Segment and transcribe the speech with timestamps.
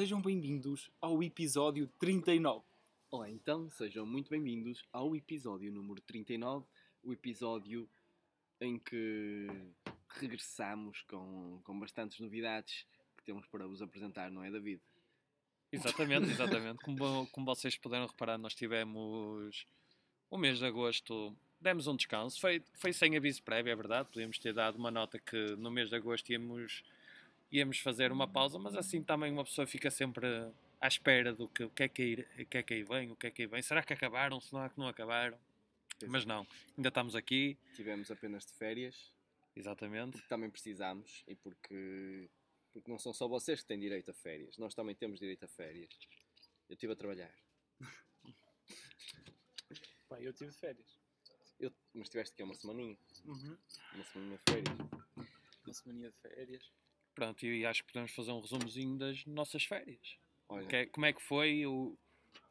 [0.00, 2.64] Sejam bem-vindos ao episódio 39.
[3.10, 6.64] Olá, então, sejam muito bem-vindos ao episódio número 39,
[7.02, 7.86] o episódio
[8.62, 9.46] em que
[10.08, 14.80] regressamos com, com bastantes novidades que temos para vos apresentar, não é, David?
[15.70, 16.78] Exatamente, exatamente.
[16.82, 19.66] Como, como vocês puderam reparar, nós tivemos
[20.30, 22.40] o mês de agosto, demos um descanso.
[22.40, 24.08] Foi, foi sem aviso prévio, é verdade.
[24.10, 26.82] Podíamos ter dado uma nota que no mês de agosto íamos,
[27.50, 30.26] íamos fazer uma pausa, mas assim também uma pessoa fica sempre
[30.80, 33.10] à espera do que, o que é que, aí- o que é que aí vem,
[33.10, 33.62] o que é que aí vem.
[33.62, 34.40] Será que acabaram?
[34.40, 35.38] Será que não acabaram?
[36.08, 39.12] Mas não, ainda estamos aqui, Tivemos apenas de férias,
[39.54, 40.12] exatamente.
[40.12, 42.30] porque também precisamos e porque,
[42.72, 45.48] porque não são só vocês que têm direito a férias, nós também temos direito a
[45.48, 45.90] férias.
[46.70, 47.34] Eu estive a trabalhar,
[50.08, 50.96] Pá, eu tive férias.
[51.58, 53.56] eu, mas tiveste aqui uma semaninha, Uhum.
[53.94, 54.78] uma semaninha de férias.
[55.66, 56.72] Uma semaninha de férias.
[57.14, 60.18] Pronto, e acho que podemos fazer um resumozinho das nossas férias.
[60.48, 61.66] Olha, Que é- como é que foi?
[61.66, 61.98] O,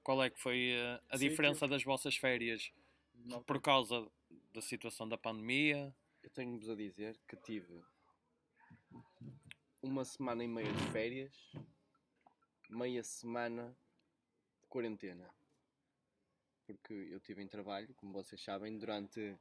[0.04, 2.72] qual é que foi a, a Sim, diferença das vossas férias
[3.14, 4.10] Não- por causa
[4.54, 5.96] da situação da pandemia?
[6.22, 7.82] eu tenho-vos a dizer que tive
[9.82, 11.34] uma semana e meia de férias,
[12.70, 13.76] meia semana
[14.62, 15.34] de quarentena.
[16.68, 19.36] Porque eu estive em trabalho, como vocês sabem, durante,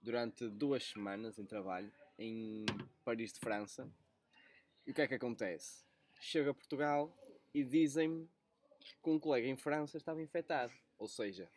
[0.00, 2.64] durante duas semanas em trabalho em
[3.04, 3.92] Paris de França.
[4.86, 5.84] E o que é que acontece?
[6.20, 7.16] Chego a Portugal
[7.52, 8.28] e dizem-me
[9.02, 10.72] que um colega em França estava infectado.
[10.98, 11.50] Ou seja,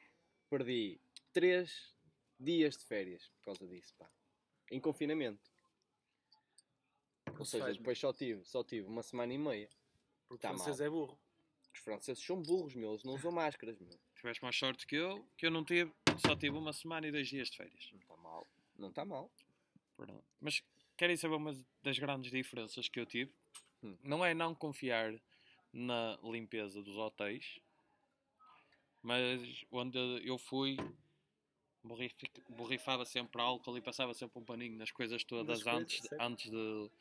[0.50, 1.00] perdi
[1.32, 1.94] três
[2.40, 4.10] dias de férias por causa disso, pá.
[4.72, 5.50] Em confinamento.
[7.28, 9.70] Ou Isso seja, faz- depois só tive, só tive uma semana e meia.
[10.28, 10.88] Porque Tá o francês mal.
[10.88, 11.20] é burro.
[11.74, 12.92] Os franceses são burros, meu.
[12.92, 13.98] Eles não usam máscaras, meu.
[14.16, 17.28] Tiveste mais sorte que eu, que eu não tive, só tive uma semana e dois
[17.28, 17.90] dias de férias.
[17.92, 18.48] Não está mal.
[18.78, 19.32] Não está mal.
[19.96, 20.22] Perdão.
[20.42, 20.62] Mas
[21.00, 23.34] querem saber uma das grandes diferenças que eu tive?
[23.82, 23.98] Hum.
[24.04, 25.14] Não é não confiar
[25.72, 27.58] na limpeza dos hotéis,
[29.02, 30.76] mas onde eu fui,
[31.82, 32.18] borrif-
[32.50, 36.08] borrifava sempre álcool e passava sempre um paninho nas coisas todas Nas coisas, antes, de-
[36.10, 36.22] certo.
[36.22, 36.92] antes de.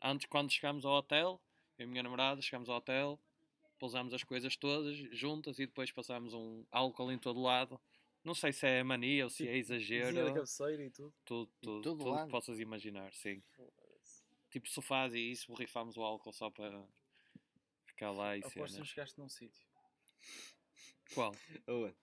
[0.00, 1.40] Antes, quando chegámos ao hotel,
[1.76, 3.18] eu e a minha namorada chegámos ao hotel,
[3.80, 7.80] pousámos as coisas todas juntas e depois passámos um álcool em todo lado.
[8.28, 10.34] Não sei se é mania ou se Tipo, é exagero.
[10.34, 11.14] Cabeceira e tudo.
[11.24, 12.26] Tudo, tudo, tudo lado.
[12.26, 13.42] que possas imaginar, sim.
[14.50, 16.86] Tipo sofás e isso, borrifámos o álcool só para
[17.86, 19.66] ficar lá e Aposto que chegaste num sítio.
[21.14, 21.34] Qual?
[21.66, 21.96] Owen,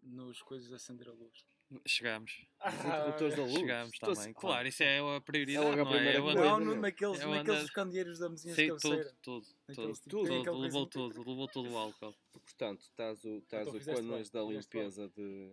[0.00, 1.44] Nos coisas de acender a luz.
[1.86, 2.32] Chegámos.
[2.66, 3.54] os interruptores da luz.
[3.54, 4.32] Chegámos Estou- também.
[4.34, 5.94] Claro, isso é a prioridade, É logo a não é?
[5.94, 6.40] primeira Eu coisa.
[6.40, 9.04] ando- Não, no, naqueles, É naqueles candeeiros da mesinha de Sim, cabeceira.
[9.04, 9.56] tudo, tudo, tudo.
[9.68, 12.14] Naqueles tipo- tudo, Tudo, levou coisinho- tudo, levou todo o álcool.
[12.44, 15.50] Portanto, estás o, estás Então o conas da limpeza de.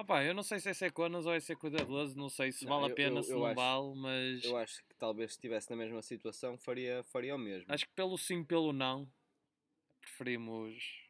[0.00, 2.74] Opa, eu não sei se é seconas ou é ser cuidadoso, não sei se Não,
[2.78, 5.32] vale eu- a pena, eu- se eu não acho- vale, mas Eu acho que talvez
[5.32, 7.64] se estivesse na mesma situação faria, faria o mesmo.
[7.72, 9.10] acho que pelo sim, pelo não,
[10.00, 11.07] preferimos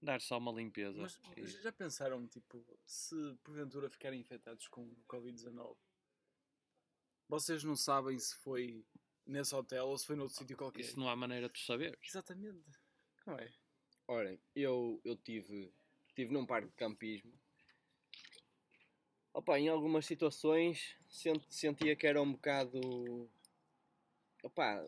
[0.00, 1.00] dar só uma limpeza.
[1.00, 5.76] Mas E- já pensaram, tipo, se porventura ficarem infectados com o Covid-19,
[7.28, 8.84] vocês não sabem se foi
[9.26, 10.80] nesse hotel ou se foi noutro sítio qualquer?
[10.82, 11.98] Isso não há maneira de tu saber.
[12.02, 12.62] Exatamente.
[13.26, 13.52] Não é?
[14.08, 15.72] Olhem, eu, eu tive,
[16.14, 17.32] tive num parque de campismo.
[19.34, 23.28] Opa, em algumas situações sent- sentia que era um bocado.
[24.42, 24.86] Opa,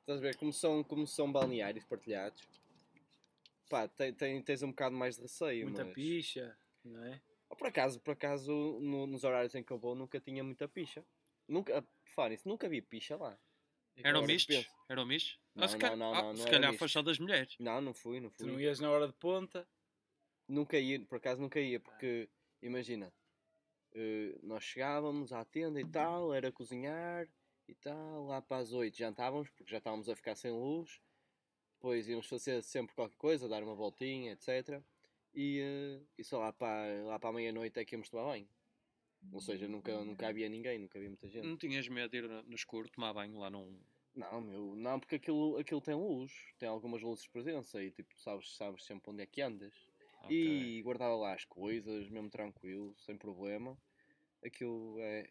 [0.00, 0.36] estás a ver?
[0.36, 2.40] Como são, como são balneários partilhados.
[3.72, 5.64] Pá, tem, tem- tens um bocado mais de receio.
[5.64, 5.94] Muita mas...
[5.94, 6.54] picha,
[6.84, 7.22] não é?
[7.48, 8.52] Oh, Por acaso, por acaso
[8.82, 11.02] no- nos horários em que eu vou, nunca tinha muita picha.
[11.48, 11.82] Nunca,
[12.14, 13.38] fala nisso, nunca vi picha lá.
[13.96, 14.66] Eram mistos?
[14.90, 15.40] Eram mistos?
[15.54, 17.56] Não, Ah, se não, calhar, não, ah, não, se calhar foi só das mulheres.
[17.58, 18.46] Não, não fui, não Tu fui.
[18.52, 19.66] não ias na hora de ponta,
[20.46, 22.28] Nunca ia, por acaso nunca ia, porque
[22.60, 23.10] imagina,
[23.94, 27.26] eh, nós chegávamos à tenda e tal, era cozinhar
[27.66, 31.00] e tal, lá para as 8 jantávamos, porque já estávamos a ficar sem luz,
[31.82, 34.80] depois íamos fazer sempre qualquer coisa, dar uma voltinha, etc.
[35.34, 38.48] E, eh, e só lá para, lá para a meia-noite é que íamos tomar banho.
[39.32, 41.44] Ou seja, nunca, nunca havia ninguém, nunca havia muita gente.
[41.44, 43.80] Não tinhas medo de ir no escuro tomar banho lá num.
[44.14, 48.16] Não, meu, não, porque aquilo, aquilo tem luz, tem algumas luzes de presença e tipo,
[48.20, 49.74] sabes, sabes sempre onde é que andas.
[50.22, 50.36] Ok.
[50.36, 53.76] E guardava lá as coisas, mesmo tranquilo, sem problema.
[54.44, 55.28] Aquilo é,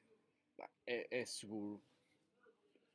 [0.85, 1.81] é, é seguro.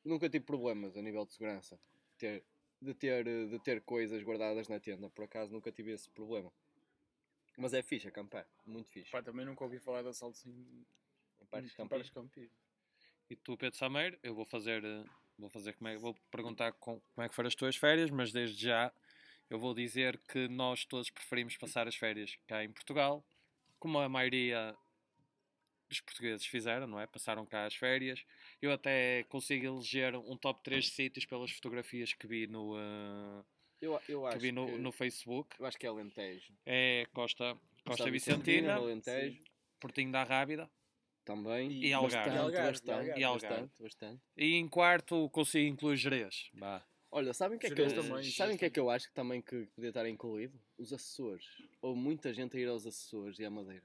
[0.05, 1.81] Nunca tive problemas a nível de segurança.
[2.19, 2.45] Ter,
[2.81, 5.09] de, ter, de ter coisas guardadas na tenda.
[5.11, 6.53] Por acaso nunca tive esse problema.
[7.57, 8.47] Mas é fixe acampar.
[8.65, 9.11] Muito fixe.
[9.11, 10.87] pá, também nunca ouvi falar de assaltos em,
[11.51, 11.75] parques.
[13.31, 14.85] E tu, Pedro Sameiro, eu vou fazer.
[14.85, 15.05] eh,
[15.39, 18.33] Vou fazer como é, vou perguntar com- como é que foram as tuas férias, mas
[18.33, 18.91] desde já
[19.51, 23.23] eu vou dizer que nós todos preferimos passar as férias cá em Portugal.
[23.79, 24.75] Como a maioria
[25.89, 27.07] dos portugueses fizeram, não é?
[27.07, 28.25] Passaram cá as férias.
[28.61, 33.45] Eu até consigo eleger um top 3 de sítios pelas fotografias que vi no, uh,
[33.81, 35.57] Eu, eu que acho vi no, que, no Facebook.
[35.59, 36.53] eu acho que é Alentejo.
[36.65, 39.43] É Costa, Costa São Vicentina, Alentejo
[39.81, 40.71] Portinho da Rábida.
[41.25, 41.71] também.
[41.71, 42.17] E Algarve.
[42.17, 43.49] Bastante, E Algarve, bastante, e Algarve.
[43.49, 44.23] bastante, bastante.
[44.37, 46.51] E em quarto consigo incluir Jerez.
[46.55, 46.85] Bah.
[47.11, 49.15] Olha, sabem o que é que eu, também, sabem que é que eu acho que
[49.15, 50.61] também que podia estar incluído?
[50.77, 51.45] Os Açores.
[51.81, 53.85] Houve muita gente a ir aos Açores e à Madeira.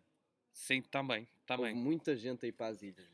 [0.52, 1.28] Sim, também.
[1.46, 1.74] também.
[1.74, 3.08] Houve muita gente a ir para as ilhas.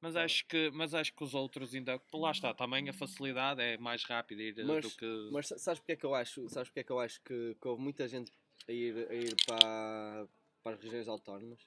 [0.00, 2.00] Mas acho, que, mas acho que os outros ainda.
[2.12, 5.28] Lá está, também a facilidade é mais rápida ir, eh, Mas- do que.
[5.32, 6.48] Mas sa- sabes porque é que eu acho?
[6.48, 8.32] Sabes porque é que eu acho que, que houve muita gente
[8.68, 10.28] a ir, a ir para,
[10.62, 11.60] para as regiões autónomas?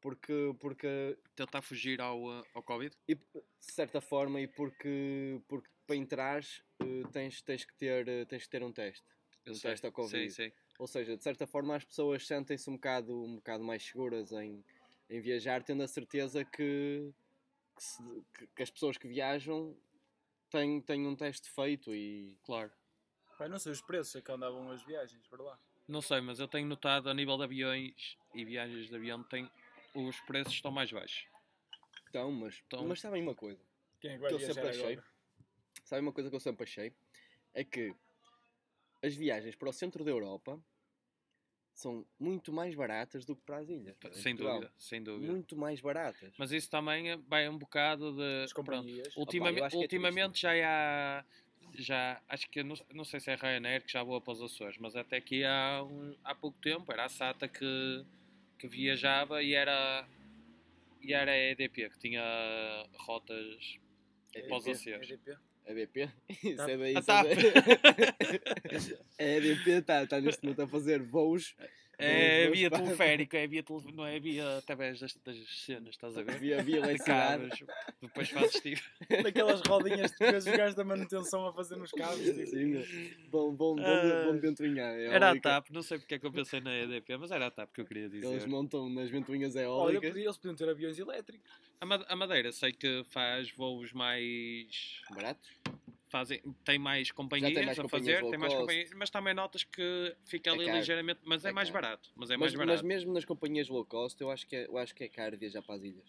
[0.00, 2.94] Porque, porque tentar fugir ao, uh, ao Covid?
[3.08, 3.22] e, de
[3.60, 8.50] certa forma e porque, porque para entrares eh, tens, tens, que ter, eh, tens que
[8.50, 9.06] ter um teste.
[9.46, 9.70] Eu Um sei.
[9.70, 10.30] teste ao Covid.
[10.30, 10.52] Sim, sim.
[10.78, 14.64] Ou seja, de certa forma as pessoas sentem-se um bocado, um bocado mais seguras em,
[15.08, 17.12] em viajar, tendo a certeza que,
[17.76, 19.76] que, se- que- que as pessoas que viajam
[20.50, 22.72] têm, têm um teste feito e Claro.
[23.38, 25.58] Pai, não sei os preços, é que andavam as viagens para lá.
[25.86, 29.50] Não sei, mas eu tenho notado a nível de aviões e viagens de avião tem,
[29.94, 31.26] os preços estão mais baixos.
[32.08, 33.60] então, mas, Então- mas sabem uma coisa?
[34.00, 34.92] Quem é que Que vai eu sempre achei.
[34.94, 35.06] agora?
[35.84, 36.92] Sabem uma coisa que eu sempre achei?
[37.52, 37.94] É que
[39.04, 40.58] as viagens para o centro da Europa
[41.74, 43.96] são muito mais baratas do que para as ilhas.
[44.04, 44.60] em Sem Portugal.
[44.60, 45.32] dúvida, sem dúvida.
[45.32, 46.32] Muito mais baratas.
[46.38, 48.44] Mas isso também é- vai um bocado de.
[48.44, 49.08] As companhias.
[49.08, 50.42] acho que é ultimamente triste.
[50.42, 50.52] já
[51.20, 51.24] há.
[51.76, 54.78] Já, acho que não, não sei se é Ryanair que já voa para os Açores,
[54.78, 58.04] mas até aqui há, um- há pouco tempo era a SATA que,
[58.58, 60.06] que viajava e era,
[61.00, 62.22] e era a EDP que tinha
[62.98, 63.80] rotas
[64.32, 64.70] para os EDP?
[64.92, 65.10] Açores.
[65.10, 65.36] EDP.
[65.66, 66.08] A BP?
[66.42, 66.68] Isso TAP.
[66.68, 66.94] é daí.
[66.96, 68.98] A isso é daí.
[69.18, 71.54] A EDP está tá neste momento a fazer voos
[71.98, 76.22] É via teleférico, é via tele, não é via através das, das cenas, estás a
[76.22, 76.38] ver?
[76.38, 77.64] via, via De eletricidade.
[78.02, 78.82] depois fazes tipo.
[79.22, 82.20] Daquelas rodinhas que depois os gajos da manutenção a fazer nos cabos.
[82.20, 82.46] tipo.
[82.46, 84.94] Sim, bom, bom, bom, Ah, bom ventoinhar.
[84.94, 85.40] É Era a.
[85.40, 87.80] TAP, não sei porque é que eu pensei na EDP, mas era a TAP que
[87.80, 88.26] eu queria dizer.
[88.26, 90.10] Eles montam nas ventoinhas Olha, eólicas.
[90.10, 91.50] podia- eles podiam ter aviões elétricos.
[91.80, 95.00] A Madeira sei que faz voos mais.
[95.14, 95.48] Baratos?
[96.14, 100.14] Fazem, tem mais companhias mais a companhias fazer, tem mais companhias, mas também notas que
[100.22, 100.78] fica É ali caro.
[100.78, 101.20] ligeiramente.
[101.24, 102.08] Mas é, É mais barato.
[102.14, 102.86] Mas é mas, mais mas barato.
[102.86, 105.60] mesmo nas companhias low cost, eu acho que é, eu acho que é caro viajar
[105.62, 106.04] para as ilhas.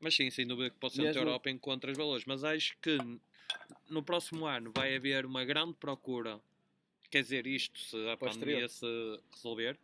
[0.00, 2.24] Mas sim, sem dúvida que para o centro Mesmo- Europa encontras valores.
[2.24, 2.96] Mas acho que
[3.90, 6.40] no próximo ano vai haver uma grande procura.
[7.10, 9.20] Quer dizer, isto se a Para pandemia exterior.
[9.20, 9.78] se resolver,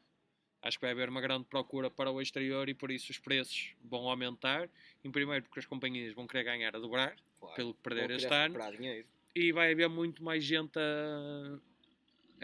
[0.62, 3.75] acho que vai haver uma grande procura para o exterior e por isso os preços
[3.85, 4.67] vão aumentar.
[5.05, 7.55] Em primeiro, porque as companhias vão querer ganhar a dobrar, Claro.
[7.55, 9.06] pelo que perder este ano, dinheiro.
[9.39, 11.59] E vai haver muito mais gente a,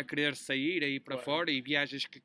[0.01, 1.25] a querer sair, a ir para Claro.
[1.25, 2.23] fora e viagens que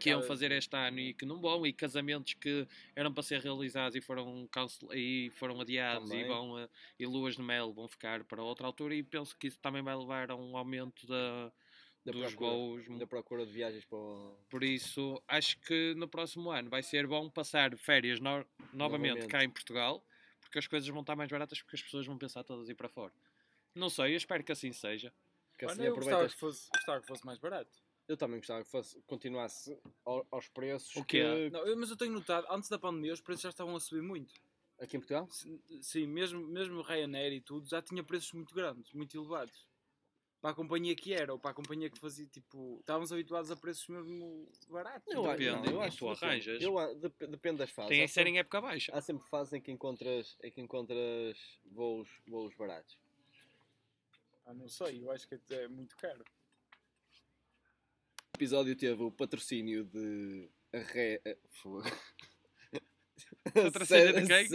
[0.00, 3.40] que iam fazer este ano e que não vão, e casamentos que eram para ser
[3.40, 4.88] realizados e foram, cancel...
[4.94, 6.68] e foram adiados e, vão, eh,
[6.98, 9.94] e luas de mel vão ficar para outra altura e penso que isso também vai
[9.96, 11.52] levar a um aumento da,
[12.04, 12.98] Da dos procura, voos.
[12.98, 14.38] da procura de viagens para o...
[14.48, 19.26] Por isso, acho que no próximo ano vai ser bom passar férias no- novamente, Novamente.
[19.28, 20.02] cá em Portugal,
[20.40, 22.88] porque as coisas vão estar mais baratas porque as pessoas vão pensar todas ir para
[22.88, 23.12] fora.
[23.76, 25.12] Não sei, eu espero que assim seja.
[25.58, 26.34] Que Olha, assim eu gostava aproveitas.
[26.34, 27.70] que, fosse, gostava que fosse mais barato.
[28.08, 31.50] Eu também gostava que fosse, continuasse ao- aos preços O que quê?
[31.50, 34.02] Não, eu- mas eu tenho notado, antes da pandemia, os preços já estavam a subir
[34.02, 34.32] muito.
[34.78, 35.26] aqui em Portugal.
[35.30, 39.66] Sim, Sim, mesmo, mesmo Ryanair e tudo, já tinha preços muito grandes, muito elevados.
[40.38, 43.56] Para a companhia que era, ou para a companhia que fazia, tipo, estávamos habituados a
[43.56, 45.12] preços mesmo baratos.
[45.12, 46.26] Eu, acho- Depende, não, eu acho tu que depende.
[46.50, 46.62] arranjas.
[46.62, 47.88] Eu, a- dep- depende das fases.
[47.88, 48.92] Tem Há a ser sempre- em época baixa.
[48.94, 52.98] Há sempre fases em que encontras, em que encontras voos, voos baratos.
[54.46, 56.24] Ah, não sei, eu acho que é muito caro.
[58.34, 61.20] O episódio teve o patrocínio de a Ré.
[63.54, 64.46] Patrocínio de quem?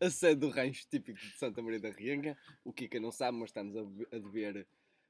[0.00, 2.36] A sede do rancho típico de Santa Maria da Rienga.
[2.64, 4.66] O Kika não sabe, mas estamos a be- a beber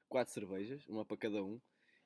[0.09, 1.61] quatro cervejas, uma para cada um.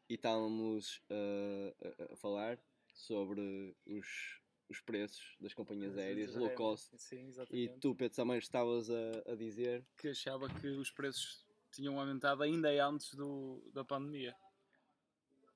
[0.09, 2.59] E estávamos uh, a, a falar
[2.93, 4.40] sobre os,
[4.71, 6.97] os preços das companhias aéreas, low cost.
[6.97, 11.99] Sim, E tu, Pedro Sameiro, estavas a, a dizer que achava que os preços tinham
[11.99, 14.35] aumentado ainda antes do, da pandemia.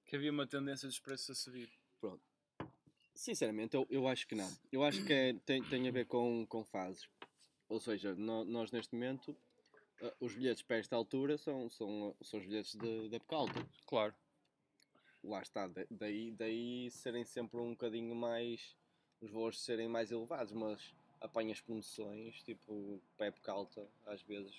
[0.05, 1.71] Que havia uma tendência dos preços a subir.
[3.15, 4.51] Sinceramente, eu, eu acho que não.
[4.73, 7.09] Eu acho que é- tem, tem a ver com, com fases.
[7.69, 9.37] Ou seja, nó- nós neste momento,
[10.03, 13.67] ah, os bilhetes para esta altura são, são, são os bilhetes da época alta.
[13.87, 14.15] Claro.
[15.23, 18.77] Lá está, da- daí, daí serem sempre um bocadinho mais.
[19.21, 24.55] Os valores serem mais elevados, mas apanhas promoções, tipo, para a época alta, às vezes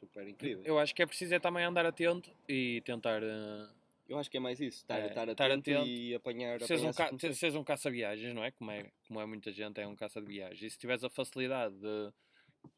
[0.00, 0.66] super incríveis.
[0.66, 3.68] Eu acho que é preciso é também andar atento e tentar, eh,
[4.08, 5.86] Eu acho que é mais isso, estar, É, estar, estar atento, atento.
[5.86, 8.50] e apanhar, Seres um, ca seres um caça-viagens, não é?
[8.50, 8.90] Como, é?
[9.06, 10.62] como é muita gente, é um caça-de-viagens.
[10.62, 12.12] E se tiveres a facilidade de,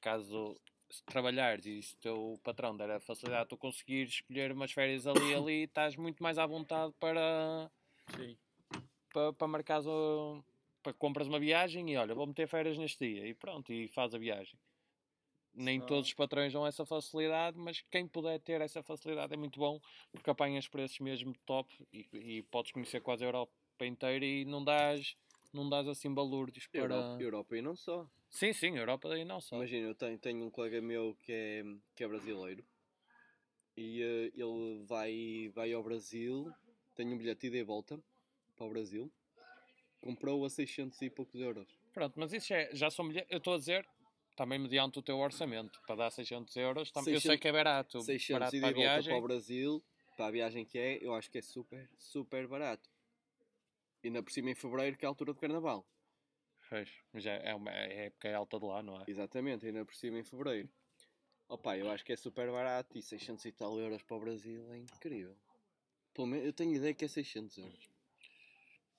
[0.00, 0.60] caso
[0.90, 4.72] se trabalhares e se o teu patrão der a facilidade de tu conseguir escolher umas
[4.72, 7.70] férias ali e ali, estás muito mais à vontade para,
[8.16, 8.36] Sim.
[9.12, 10.42] para, para marcares o,
[10.98, 14.18] compras uma viagem e olha, vou meter férias neste dia e pronto, e faz a
[14.18, 14.58] viagem.
[15.52, 19.58] Nem todos os patrões dão essa facilidade, mas quem puder ter essa facilidade é muito
[19.58, 19.80] bom,
[20.12, 24.62] porque apanhas preços mesmo top e, e podes conhecer quase a Europa inteira e não
[24.62, 25.16] dás,
[25.52, 26.80] não dás assim balúrdios para...
[26.80, 28.08] Europa, Europa e não só.
[28.28, 29.56] Sim, sim, Europa e não só.
[29.56, 31.64] Imagina, eu tenho, tenho um colega meu que é,
[31.96, 32.64] que é brasileiro
[33.76, 36.52] e eh, ele vai, vai ao Brasil,
[36.94, 37.98] tem um bilhete de ida e volta
[38.56, 39.10] para o Brasil,
[40.00, 41.68] comprou a 600 e poucos euros.
[41.92, 43.86] Pronto, mas isso é, já são milha- Eu estou a dizer,
[44.36, 47.52] também mediante o teu orçamento, para dar 600 euros, tam- eu sei 600 que é
[47.52, 48.00] barato.
[48.02, 49.10] 600 barato ida para a e volta viagem.
[49.12, 49.84] para o Brasil,
[50.16, 52.88] para a viagem que é, eu acho que é super, super barato.
[54.02, 55.86] E ainda por cima em Fevereiro, que é a altura do Carnaval.
[56.68, 59.04] Pois, mas é, é, uma, é época alta de lá, não é?
[59.08, 60.68] Exatamente, ainda por cima em Fevereiro.
[61.48, 64.72] Opa, eu acho que é super barato e 600 e tal euros para o Brasil
[64.72, 65.36] é incrível.
[66.14, 67.90] Pelo menos eu tenho ideia que é 600 euros.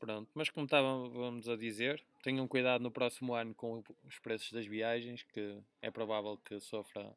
[0.01, 4.65] Pronto, mas como estávamos a dizer, tenham cuidado no próximo ano com os preços das
[4.65, 7.15] viagens, que é provável que sofra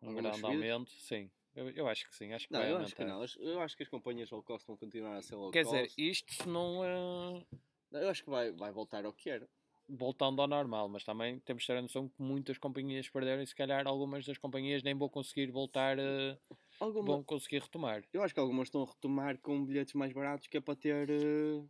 [0.00, 0.88] um grande aumento.
[0.92, 2.86] Sim, eu, eu acho que sim, acho que Não, vai eu aumentar.
[2.86, 3.04] acho que
[3.40, 3.50] não.
[3.52, 6.00] Eu- acho que as companhias low cost vão continuar a ser low Quer dizer, cost.
[6.00, 7.44] isto se não eh,
[7.90, 9.48] Não, Eu acho que vai, vai voltar ao que era.
[9.88, 13.46] voltando ao normal, mas também temos de ter a noção que muitas companhias perderam e
[13.48, 16.36] se calhar algumas das companhias nem vão conseguir voltar, eh,
[16.80, 17.06] Alguma...
[17.14, 18.04] vão conseguir retomar.
[18.12, 21.10] Eu acho que algumas estão a retomar com bilhetes mais baratos que é para ter.
[21.10, 21.64] eh,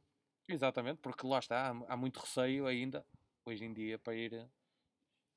[0.48, 3.04] Exatamente, porque lá está, há, há muito receio ainda,
[3.44, 4.48] hoje em dia, para ir,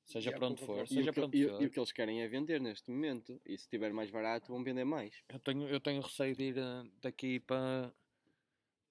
[0.04, 0.84] seja para onde for.
[0.84, 1.62] E seja o, para que, onde for.
[1.62, 3.40] e o que eles querem é vender neste momento.
[3.44, 5.22] E se estiver mais barato, vão vender mais.
[5.28, 7.92] Eu tenho, eu tenho receio de ir eh, daqui para,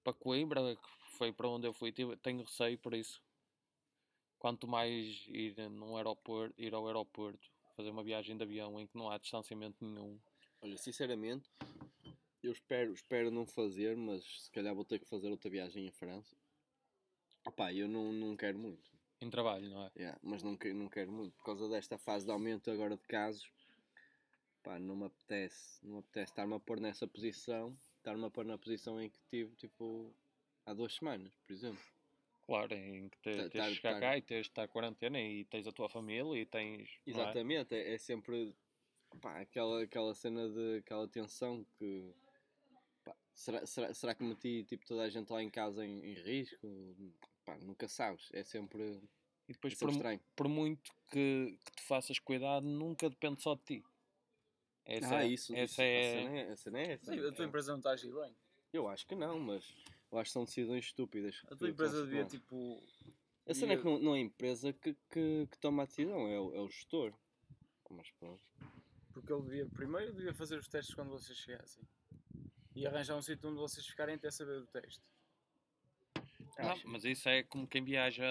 [0.04, 3.22] para Coimbra, que foi para onde eu fui, tenho receio por isso.
[4.38, 8.96] Quanto mais ir, num aeroporto, ir ao aeroporto, fazer uma viagem de avião em que
[8.96, 10.18] não há distanciamento nenhum.
[10.62, 11.50] Olha, sinceramente,
[12.42, 15.90] eu espero, espero não fazer, mas se calhar vou ter que fazer outra viagem em
[15.90, 16.36] França.
[17.46, 18.90] Opá, eu não, não quero muito.
[19.20, 19.90] Em trabalho, não é?
[19.96, 21.34] Yeah, mas não, que- não quero muito.
[21.36, 23.50] Por causa desta fase de aumento agora de casos,
[24.62, 25.78] pá, não me apetece.
[25.84, 27.76] Não me apetece estar-me a pôr nessa posição.
[27.96, 30.14] Estar-me a pôr na posição em que tive, tipo,
[30.66, 31.82] há duas semanas, por exemplo.
[32.42, 34.68] Claro, em que te, Tá- tens tá- de chegar tá- cá e tens de estar
[34.68, 36.90] quarentena e tens a tua família e tens.
[37.06, 37.22] não é?
[37.22, 38.54] Exatamente, é, é sempre
[39.18, 42.14] pá, aquela, aquela cena de aquela tensão que
[43.04, 46.14] pá, será, será, será que meti tipo, toda a gente lá em casa em, em
[46.14, 46.66] risco?
[47.44, 48.82] Pá, nunca sabes, é sempre,
[49.48, 50.20] E é depois, por, sempre mu- estranho.
[50.36, 53.84] por muito que, que te faças cuidado, nunca depende só de ti.
[54.84, 55.98] Essa, ah, é- isso, essa isso, é.
[55.98, 57.12] a cena é, é essa.
[57.12, 58.34] Sim, a tua empresa não está a agir bem.
[58.72, 59.64] Eu acho que não, mas
[60.10, 61.42] eu acho que são decisões estúpidas.
[61.50, 62.82] A tua empresa devia, tipo...
[63.48, 66.28] A cena é que não, não é a empresa que, que, que toma a decisão,
[66.28, 67.12] é o, é o gestor.
[67.90, 68.40] Mas pronto.
[69.20, 71.82] Porque ele devia, primeiro, devia fazer os testes quando vocês chegassem.
[72.74, 75.00] E arranjar um sítio onde vocês ficarem até saber do teste.
[76.58, 76.86] Acho.
[76.88, 78.22] mas isso é como quem viaja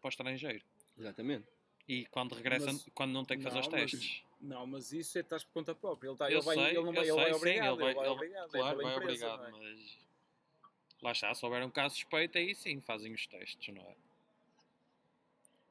[0.00, 0.62] para o estrangeiro.
[0.98, 1.46] Exatamente.
[1.88, 4.22] E quando regressa, Mas- quando não tem que fazer os Não, mas- testes.
[4.40, 6.08] Não, mas isso é estás por conta própria.
[6.10, 7.72] Ele, tá, Eu ele, vai, sei, ele, não vai, eu ele vai sei, sim, obrigado.
[7.74, 8.50] ele vai, ele vai ele- obrigado.
[8.50, 9.60] claro, é pela vai empresa, obrigado, é?
[9.74, 9.98] mas
[11.02, 13.96] lá está, se houver um caso suspeito, aí sim fazem os testes, não é?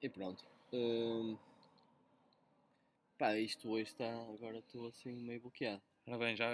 [0.01, 0.43] E pronto.
[0.72, 1.38] Hum,
[3.24, 4.12] Pá, isto hoje está.
[4.34, 5.82] Agora estou assim meio bloqueado.
[6.06, 6.51] Ora bem, já,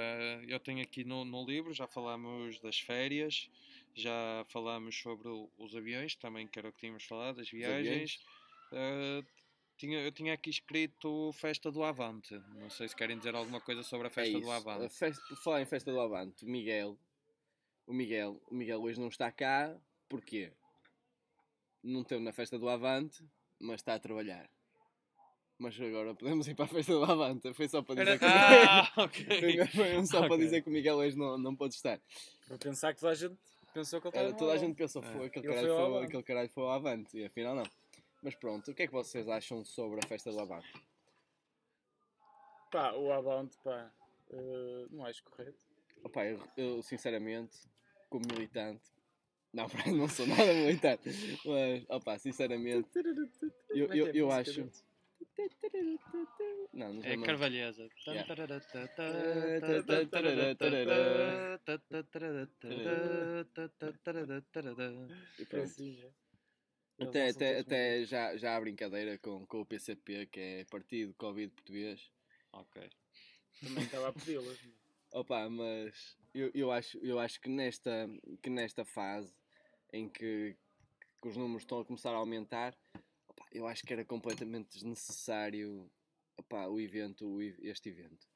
[0.48, 3.50] eu tenho aqui no, no livro, já falámos das férias,
[3.96, 8.24] já falámos sobre o- os aviões, também que era o que tínhamos falado, das viagens.
[8.72, 9.26] Ah,
[9.78, 12.36] tinha, eu tinha aqui escrito Festa do Avante.
[12.54, 14.52] Não sei se querem dizer alguma coisa sobre a Festa é do.
[14.52, 14.86] Avante.
[14.86, 16.96] A festa, por falar em festa do Avante, o Miguel.
[17.88, 19.76] O Miguel, o Miguel hoje não está cá.
[20.08, 20.54] Porquê?
[21.82, 23.24] Não teve na festa do Avante,
[23.60, 24.48] mas está a trabalhar.
[25.60, 27.54] Mas agora podemos ir para a festa do Avante.
[27.54, 28.25] Foi só para dizer Era- que.
[28.25, 29.68] Ah, ok.
[29.68, 30.38] Foi- um só para Ok.
[30.46, 32.00] dizer que o Miguel hoje não, não pode estar.
[32.48, 33.38] Para pensar que toda a gente
[33.74, 35.06] pensou que ele estava toda a gente pensou É.
[35.12, 37.63] foi aquele, Ele caralho foi aquele caralho foi ao Avante e afinal não.
[38.24, 40.72] Mas pronto, o que é que vocês acham sobre a festa do Avante?
[42.72, 43.92] Pá, o Avante, pá,
[44.32, 45.58] eh, não acho correto.
[46.04, 47.58] Opa, eu, eu, sinceramente,
[48.10, 48.84] como militante,
[49.54, 49.66] não,
[49.98, 51.10] não sou nada militante,
[51.46, 52.88] mas opa, sinceramente,
[53.72, 54.70] eu, é que eu, é eu acho.
[56.74, 57.16] Não, não É.
[58.14, 58.26] Yeah.
[65.38, 65.64] E É pronto.
[65.66, 66.04] assim,
[67.00, 70.40] Até, não são até, todos até já, já há brincadeira com, com o PCP, que
[70.40, 72.12] é Partido Covid Português.
[72.52, 72.90] Ok.
[73.62, 74.60] Também estava a pedi-las.
[75.12, 78.08] Opa, mas eu, eu, acho, eu acho que nesta,
[78.44, 79.34] que nesta fase
[79.92, 80.56] em que,
[81.22, 82.78] que os números estão a começar a aumentar,
[83.51, 85.89] eu acho que era completamente desnecessário
[86.38, 88.27] opá, o evento, este evento.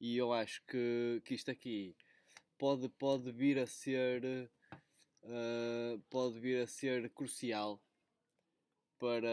[0.00, 1.94] E eu acho que, que isto aqui
[2.58, 4.50] pode, pode vir a ser
[5.22, 7.80] eh, pode vir a ser crucial
[8.98, 9.28] para,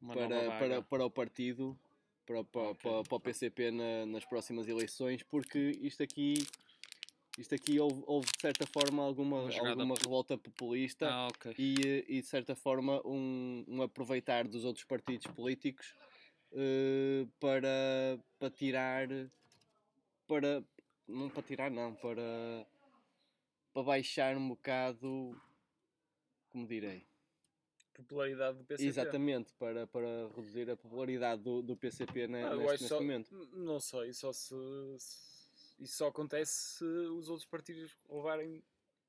[0.00, 1.78] Uma para, para, para o partido,
[2.26, 2.82] para, para, Ok.
[2.82, 6.34] para, para o PCP na- nas próximas eleições, porque isto aqui,
[7.38, 11.54] isto aqui houve, houve de certa forma alguma, alguma revolta populista Ah, ok.
[11.58, 15.94] e, eh, e de certa forma um, um aproveitar dos outros partidos políticos
[16.52, 19.08] eh, para, para tirar
[20.26, 20.64] para
[21.06, 22.66] não para tirar não, para
[23.72, 25.36] para baixar um bocado
[26.50, 27.06] como direi
[27.94, 28.88] Popularidade do PCP.
[28.88, 33.32] Exatamente, para, para reduzir a popularidade do, do PCP Ah, neste, neste só, momento.
[33.52, 34.52] Não sei, só se,
[34.98, 35.33] se-
[35.78, 38.62] Isso só acontece se os outros partidos levarem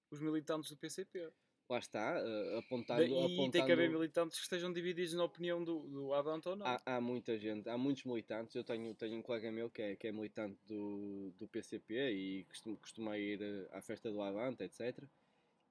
[0.09, 1.31] os militantes do PCP.
[1.67, 5.63] Lá está, eh, apontando, e apontando tem que haver militantes que estejam divididos na opinião
[5.63, 6.65] do, do Avante ou não.
[6.67, 8.55] há, há muita gente, há muitos militantes.
[8.55, 12.43] Eu tenho, tenho um colega meu que é, que é militante do, do PCP e
[12.43, 15.03] costuma, costuma ir eh, à festa do Avante, etc.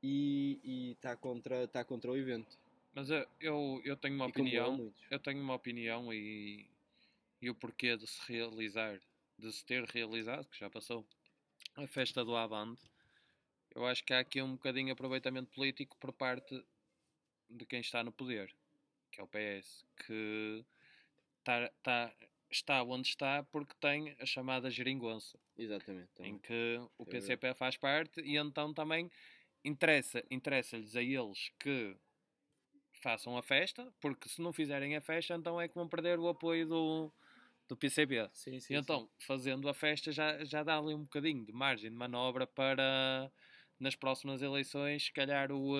[0.02, 2.58] E está contra, tá contra o evento.
[2.92, 4.92] Mas eu, eu, eu tenho uma E opinião.
[5.10, 6.68] Eu tenho uma opinião e,
[7.40, 9.00] e o porquê de se realizar,
[9.38, 11.06] de se ter realizado, que já passou,
[11.76, 12.82] a festa do Avante.
[13.74, 16.64] Eu acho que há aqui um bocadinho de aproveitamento político por parte
[17.50, 18.54] de quem está no poder,
[19.10, 20.64] que é o PS, que
[21.42, 22.14] tá, tá,
[22.50, 26.08] está onde está porque tem a chamada geringonça, Exatamente.
[26.22, 26.38] em também.
[26.38, 27.06] que o É.
[27.06, 29.10] PCP faz parte e então também
[29.64, 31.96] interessa, interessa-lhes a eles que
[33.02, 36.28] façam a festa, porque se não fizerem a festa, então é que vão perder o
[36.28, 37.12] apoio do,
[37.68, 38.28] do PCP.
[38.32, 38.74] Sim, sim.
[38.74, 43.30] Então, fazendo a festa, já, já dá ali um bocadinho de margem de manobra para
[43.78, 45.76] nas próximas eleições, se calhar o.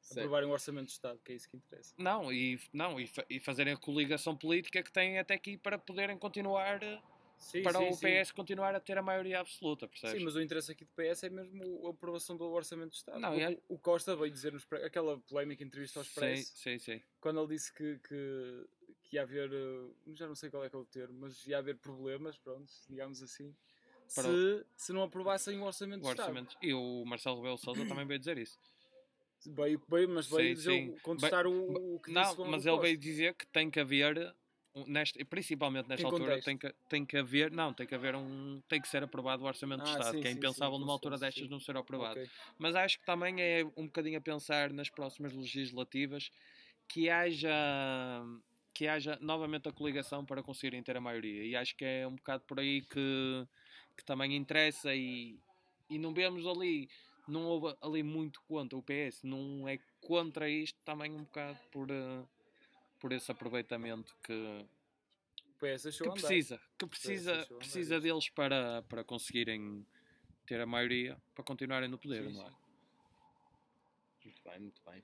[0.00, 0.20] sim.
[0.20, 1.94] aprovarem um orçamento de Estado, que é isso que interessa.
[1.98, 6.18] não, e, não e, e fazerem a coligação política que têm até aqui para poderem
[6.18, 6.82] continuar.
[6.82, 7.00] eh,
[7.38, 8.06] Sim, para sim, o sim.
[8.06, 10.18] PS continuar a ter a maioria absoluta, percebes?
[10.18, 13.20] Sim, mas o interesse aqui do PS é mesmo a aprovação do orçamento de Estado.
[13.20, 16.56] Não, o, é- o Costa veio dizer nos pre- aquela polémica entrevista ao Sim, Expresso,
[16.56, 17.02] sim, sim.
[17.20, 18.66] quando ele disse que, que,
[19.08, 21.58] que ia haver, eh, já não sei qual é que é o termo, mas ia
[21.58, 23.54] haver problemas, pronto, digamos assim,
[24.14, 26.28] Para se, se não aprovassem o orçamento O de Estado.
[26.28, 26.56] orçamento.
[26.62, 28.58] E o Marcelo Rebelo Souza também veio dizer isso.
[29.46, 30.98] Veio, veio, mas veio Sim, sim.
[31.02, 34.34] contestar o, o que Não, disse o mas ele veio dizer que tem que haver,
[34.88, 36.44] nesta, principalmente nesta altura, contexto.
[36.46, 39.46] tem que, tem que haver, não, tem que haver um, tem que ser aprovado o
[39.46, 42.18] orçamento Ah, Estado, sim, que é impensável numa altura destas não ser aprovado.
[42.18, 42.30] Ok.
[42.58, 46.30] Mas acho que também é um bocadinho a pensar nas próximas legislativas
[46.88, 47.52] que haja
[48.76, 51.42] que haja novamente a coligação para conseguirem ter a maioria.
[51.42, 53.48] E acho que é um bocado por aí que,
[53.96, 55.40] que também interessa e,
[55.88, 56.86] e não vemos ali,
[57.26, 61.90] não houve ali muito contra o PS, não é contra isto também um bocado por,
[61.90, 62.22] eh,
[63.00, 64.66] por esse aproveitamento que,
[65.58, 69.86] que precisa, que precisa, precisa deles para, para conseguirem
[70.44, 72.52] ter a maioria, para continuarem no poder, Sim, não é?
[74.22, 75.02] Muito bem, muito bem.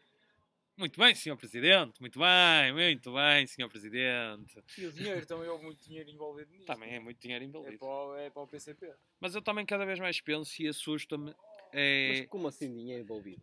[0.83, 1.37] Muito bem, Sr.
[1.37, 3.69] Presidente, muito bem, muito bem, Sr.
[3.69, 4.65] Presidente.
[4.77, 6.67] E o dinheiro, também houve muito dinheiro envolvido nisso.
[6.67, 7.79] Também é muito dinheiro É envolvido.
[7.79, 8.93] para, o, é para o PCP.
[9.21, 11.31] Mas eu também cada vez mais penso e assusta-me.
[11.31, 11.37] Mas
[11.73, 12.27] É...
[12.27, 13.41] como assim dinheiro envolvido?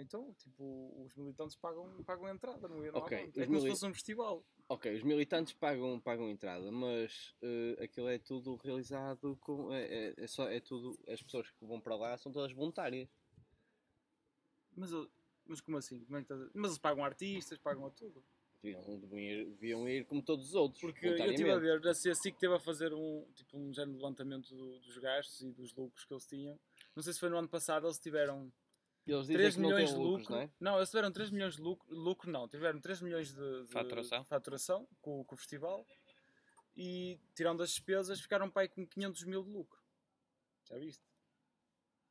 [0.00, 2.90] Então, tipo, os militantes pagam, pagam a entrada, não é?
[2.90, 3.30] Não há Ok, banco.
[3.30, 4.44] os É como se mili- fosse um festival.
[4.68, 9.72] Ok, os militantes pagam, pagam entrada, mas eh, aquilo é tudo realizado com.
[9.72, 10.98] É, é, é só, é tudo.
[11.08, 13.08] As pessoas que vão para lá são todas voluntárias.
[14.76, 15.08] Mas, eu-
[15.48, 16.04] mas como assim?
[16.04, 18.22] Como é que estás a- Mas eles pagam artistas, pagam a tudo.
[18.62, 20.80] Deviam, deviam ir, deviam ir como todos os outros.
[20.80, 23.96] Porque eu estive a ver, a CSIC esteve a fazer um, tipo, um género de
[24.02, 26.58] levantamento do- dos gastos e dos lucros que eles tinham.
[26.94, 28.50] Não sei se foi no ano passado, eles tiveram
[29.06, 30.50] Eles dizem 3 que não milhões de lucros, lucro.
[30.58, 30.78] não é?
[30.78, 34.24] eles tiveram 3 milhões de lucro, lucro não, tiveram 3 milhões de, de Faturação.
[34.24, 35.86] faturação com, com o festival
[36.76, 39.78] e tirando as despesas ficaram para aí com 500 mil de lucro.
[40.64, 41.04] Já viste?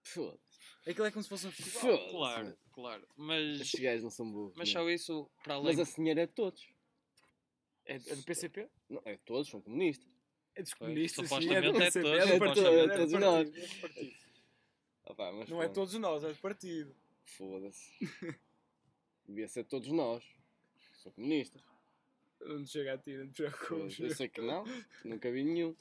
[0.05, 0.89] Foda-se.
[0.89, 1.81] Aquilo é como se fosse um festival.
[1.81, 2.11] Foda-se.
[2.11, 3.07] Claro, claro.
[3.17, 4.53] Mas, Estes gajos não são burros.
[4.55, 5.75] mas só isso, para além.
[5.75, 6.63] Mas esse dinheiro é de todos.
[7.85, 8.69] É, é do PCP?
[8.89, 10.07] Não, é de todos, são comunistas.
[10.55, 11.27] É dos comunistas.
[11.27, 13.19] sim, supostamente do é PCP, todos, do é partido, todos, é é do todos partido,
[13.19, 13.47] nós.
[13.49, 14.15] é do partido.
[15.07, 15.75] Ah, pá, mas Não é pronto.
[15.75, 16.95] todos nós, é do partido.
[17.23, 17.91] Foda-se.
[19.27, 20.23] Devia ser todos nós.
[21.01, 21.61] São comunistas.
[22.41, 23.99] Não chega a ti, não te preocupes.
[23.99, 24.63] Eu sei que não,
[25.03, 25.75] nunca vi nenhum.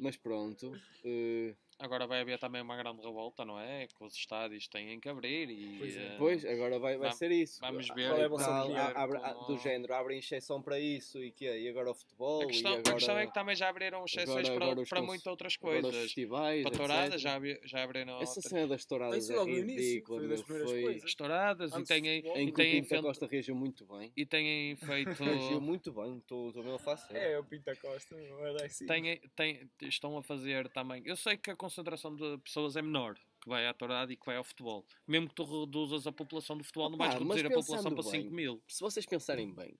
[0.00, 0.72] Mas pronto.
[1.04, 3.86] eh, agora vai haver também uma grande revolta, não é?
[3.86, 5.78] Que os estádios têm que abrir e.
[5.78, 6.00] Pois é.
[6.00, 7.60] eh, Pois, agora vai, vai Vamos- ser isso.
[7.60, 10.62] vamos Ah, ver Qual é a e vossa tal, abre- Como- Do género, abrem exceção
[10.62, 11.60] para isso e, quê?
[11.60, 12.42] e agora o futebol.
[12.42, 14.86] A questão, e agora, a questão é que também já abriram exceções agora- para, agora
[14.88, 16.02] para cons- muitas outras agora os coisas.
[16.02, 18.44] festivais, Para touradas já, já abriram Essa outras.
[18.44, 20.82] cena das touradas Isso é logo no início, ridícula, foi das primeiras foi...
[20.82, 21.04] coisas.
[21.04, 22.36] As touradas e Antes têm, de futebol.
[22.36, 24.12] Em e que o têm, feito, Costa reagiu muito bem.
[24.16, 24.76] e têm
[25.16, 25.22] feito.
[25.22, 27.16] Reagiu muito bem, estou mesmo a fazer.
[27.16, 28.86] É, o Pinta Costa, não era assim.
[28.86, 31.02] têm, têm, estão a fazer também.
[31.04, 34.26] Eu sei que a concentração de pessoas é menor que vai à tourada e que
[34.26, 34.86] vai ao futebol.
[35.06, 38.22] Mesmo que tu reduzas a população do futebol, não vais reduzir a população para bem,
[38.22, 38.62] 5 mil.
[38.68, 39.76] Se vocês pensarem bem,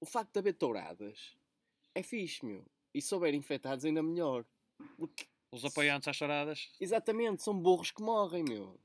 [0.00, 1.36] o facto de haver touradas
[1.94, 2.64] é fixe, meu.
[2.92, 4.44] E se houver infectados, ainda melhor.
[4.96, 6.68] Porque, Os apoiantes às touradas.
[6.80, 8.80] exatamente, são burros que morrem, meu.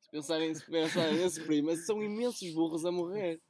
[0.00, 3.40] Se pensarem, se pensarem nesse primo, são imensos burros a morrer.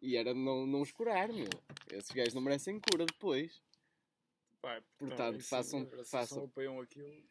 [0.00, 1.48] E era não, não os curar, meu.
[1.90, 3.60] Esses gajos não merecem cura depois.
[4.60, 6.44] Pá, Portanto, isso, façam- façam.
[6.44, 7.22] apoiam aquilo.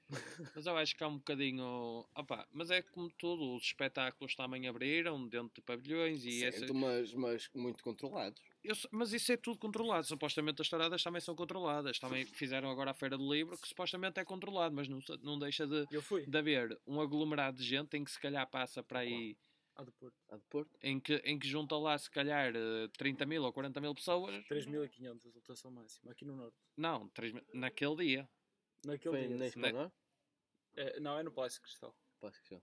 [0.56, 2.08] Mas eu acho que há um bocadinho.
[2.16, 6.74] Opá, mas é como tudo, os espetáculos também abriram dentro de pavilhões e essa, Certo,
[6.74, 8.42] mas, mas muito controlados.
[8.63, 10.06] Eu mas isso é tudo controlado.
[10.08, 12.00] Supostamente as touradas também são controladas.
[12.00, 15.68] Também fizeram agora a Feira do Livro, que supostamente é controlado, mas não, não deixa
[15.68, 16.26] de, Eu fui.
[16.26, 19.36] de haver um aglomerado de gente em que se calhar passa para aí,
[19.80, 20.18] Ah, do Porto.
[20.30, 20.76] Há de Porto.
[20.82, 24.44] em que, em que junta lá se calhar eh, 30 mil ou 40 mil pessoas.
[24.48, 26.58] 3.500 a lotação máxima, aqui no Norte.
[26.76, 28.30] Não, 3 mil- naquele dia.
[28.84, 29.38] Naquele Foi dia.
[29.38, 29.60] na sim.
[29.60, 29.92] Expo, não é?
[30.76, 31.96] É, não, é no Palácio Cristal.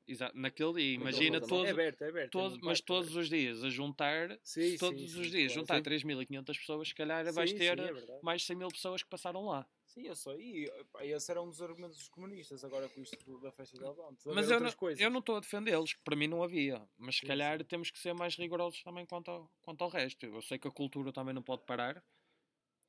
[0.09, 0.95] Exato, naquele dia.
[0.95, 2.27] Imagina todo, É aberto, é aberto.
[2.27, 5.31] é todo- mas parque, todos é os dias a juntar, Sim, todos sim, os sim,
[5.31, 5.61] dias, claro.
[5.61, 5.83] juntar Sim.
[5.85, 7.37] 3.500 pessoas, se calhar aberto.
[7.37, 9.65] vais ter sim, é mais de 100 mil pessoas que passaram lá.
[9.95, 10.35] Sim, eu só.
[10.35, 10.69] E
[11.03, 14.15] esse era um dos argumentos dos comunistas, agora com isto do- da festa de Alvão.
[14.27, 16.83] Mas eu não, eu não estou a defendê-los, que para mim não havia.
[16.99, 17.65] Mas se Sim, calhar sim.
[17.65, 20.27] temos que ser mais rigorosos também quanto ao, quanto ao resto.
[20.27, 22.03] Eu sei que a cultura também não pode parar.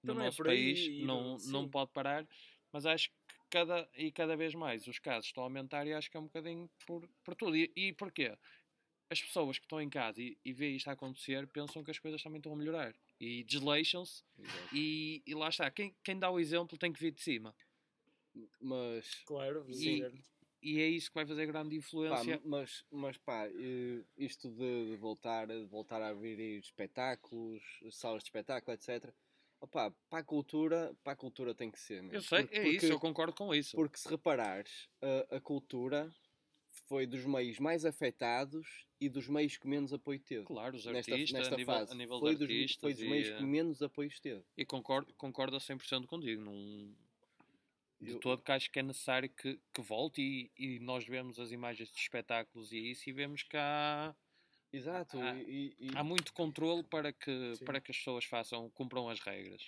[0.04, 2.28] No Também é nosso por aí país e não, no- não pode parar.
[2.72, 6.10] Mas acho que cada, e cada vez mais os casos estão a aumentar e acho
[6.10, 7.56] que é um bocadinho por, por tudo.
[7.56, 8.36] E, e porquê?
[9.10, 12.00] As pessoas que estão em casa e, e veem isto a acontecer pensam que as
[12.00, 12.96] coisas também estão a melhorar.
[13.20, 14.24] E desleixam-se
[14.74, 15.70] e, e lá está.
[15.72, 17.56] Quem, quem dá o exemplo tem que vir de cima.
[18.60, 20.04] Mas Claro, E-.
[20.62, 22.42] E é isso que vai fazer grande Pá, influência.
[22.44, 28.30] mas, mas pá, eh, isto de, de voltar, de voltar a abrir espetáculos, salas de
[28.30, 29.14] espetáculo, etc.
[29.62, 32.02] Opá, para a cultura, para a cultura tem que ser.
[32.02, 32.14] meu.
[32.14, 33.76] Eu sei, Porque- é isso, porque- eu concordo com isso.
[33.76, 34.90] Porque se reparares,
[35.30, 36.12] a, a cultura
[36.88, 40.46] foi dos meios mais afetados e dos meios que menos apoio teve.
[40.46, 41.92] Claro, os Nesta, artistas, nesta a nível, fase.
[41.92, 44.44] a nível foi, de dos, foi dos e, meios que menos apoios teve.
[44.56, 46.42] e concordo, concordo a 100% contigo.
[46.44, 46.96] Num,
[48.00, 51.40] de Eu- todo que acho que é necessário que, que volte e, e nós vemos
[51.40, 54.14] as imagens de espetáculos e isso e vemos que há,
[54.72, 55.18] Exato.
[55.20, 57.66] há- e, e- há muito controle para que, Sim.
[57.66, 59.64] para que as pessoas façam, cumpram as regras.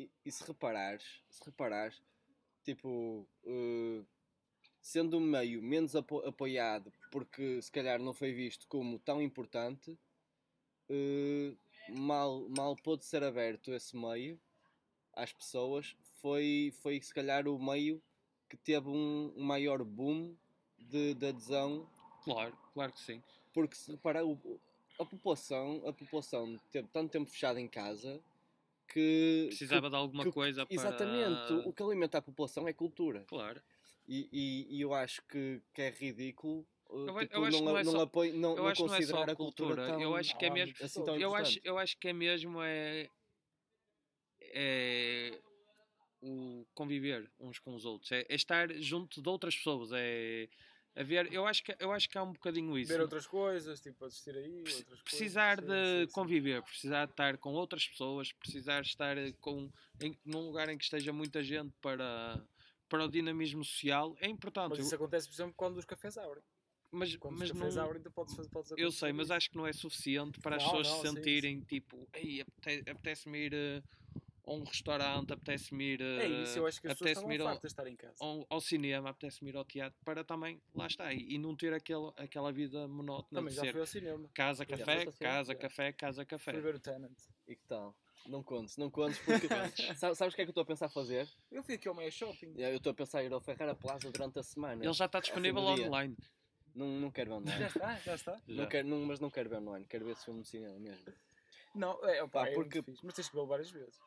[0.00, 2.02] E, e se reparares, se reparares,
[2.64, 4.02] tipo, eh,
[4.82, 9.96] sendo um meio menos apo- apoiado porque se calhar não foi visto como tão importante,
[10.90, 11.54] eh,
[11.88, 14.38] mal, mal pôde ser aberto esse meio
[15.14, 18.02] às pessoas, foi, foi se calhar o meio
[18.50, 20.34] que teve um, um maior boom
[20.78, 21.88] de, de adesão
[22.24, 23.22] Claro, claro que sim.
[23.54, 24.60] porque se reparar, o-
[24.98, 28.20] a população, a população teve tanto tempo fechada em casa
[28.88, 30.74] que Precisava de alguma que- coisa para...
[30.74, 33.24] Exatamente, o que alimenta a população é cultura.
[33.26, 33.62] Claro.
[34.06, 37.64] E, e- e eu acho que, que é ridículo Eu a- tipo, eu acho que
[37.64, 39.28] não, não é não, só- apoio, não, eu não acho que não é só considerar
[39.30, 41.78] a a cultura, cultura, tão, eu acho que é mesmo- assim tão eu acho, eu
[41.78, 43.08] acho que é mesmo é,
[44.40, 45.38] é
[46.22, 50.48] o conviver uns com os outros, é, é estar junto de outras pessoas, é,
[50.94, 52.92] é ver, eu acho que eu acho que há um bocadinho isso.
[52.92, 55.02] Ver outras coisas, tipo, assistir aí, outras coisas.
[55.04, 56.12] precisar sim, de sim, sim.
[56.12, 59.68] conviver, precisar de estar com outras pessoas, precisar estar com
[60.00, 62.44] em, num lugar em que esteja muita gente para
[62.92, 64.68] para o dinamismo social é importante.
[64.68, 66.42] Mas isso acontece, por exemplo, quando os cafés abrem.
[66.92, 69.48] mas Quando mas os cafés não, abrem, tu podes fazer podes eu sei, mas acho
[69.50, 72.90] que não é suficiente para as Não, pessoas não, se sim, sentirem tipo, ei, apete-
[72.90, 73.82] apetece-me ir eh,
[74.44, 77.86] a um restaurante, apetece-me ir, É isso, eu acho que as pessoas fartas de estar
[77.86, 78.16] em casa.
[78.20, 81.72] ao, ao cinema, apetece-me ir ao teatro, para também, lá está, e, e não ter
[81.72, 84.28] aquele, aquela vida monótona Também de já ser fui ao cinema.
[84.34, 85.16] casa, Já café, ao cinema?
[85.36, 85.58] casa, Já.
[85.58, 86.52] café, casa, café.
[86.52, 87.16] Fui ver o Tenant.
[87.46, 87.94] E que tal?
[88.26, 89.46] Não contes, não contes, porque
[89.98, 91.28] Sa- sabes o que é que eu estou a pensar fazer?
[91.50, 92.54] Eu fui aqui ao meio shopping.
[92.56, 94.84] Eu estou a pensar em ir ao Ferrara Plaza durante a semana.
[94.84, 95.86] Ele já está disponível dia.
[95.86, 96.16] online.
[96.74, 97.58] Não, não quero ver online.
[97.60, 98.32] Já está, já está.
[98.46, 98.54] Já.
[98.62, 101.04] Não quero, não, mas não quero ver online, quero ver esse filme no cinema mesmo.
[101.74, 103.98] Não, é, opa, Pá, é porque- mas tens que vê-lo várias vezes.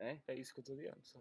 [0.00, 0.18] É?
[0.26, 1.00] É isso que eu estou dizendo.
[1.02, 1.20] Só.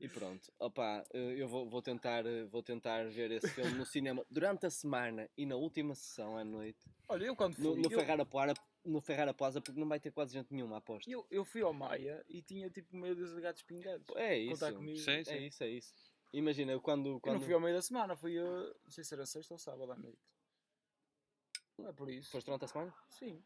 [0.00, 3.86] E pronto, opá, eh, eu vou, vou, tentar, eh, vou tentar ver esse filme no
[3.86, 7.64] cinema durante a semana e na última sessão à noite, Olha, eu quando fui.
[7.64, 8.54] no, no eu, Ferrara Plaza,
[8.84, 11.08] no Ferrara Plaza porque não vai ter quase gente nenhuma, aposto.
[11.08, 14.04] Eu, eu fui ao Maia e tinha tipo meio dos gatos pingados.
[14.16, 14.66] É isso.
[14.96, 15.30] Sim, sim.
[15.30, 15.94] É isso, é isso.
[16.32, 17.06] Imagina, eu quando.
[17.10, 18.42] Eu quando não fui ao meio da semana, fui a.
[18.42, 20.18] Não sei se era sexta ou sábado à noite.
[21.78, 22.30] Não é por isso.
[22.30, 22.94] Foste durante a semana?
[23.08, 23.40] Sim.